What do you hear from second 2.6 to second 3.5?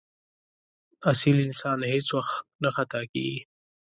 نه خطا کېږي.